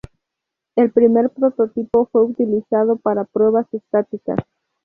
[0.75, 4.39] El primer prototipo fue utilizado para pruebas estáticas.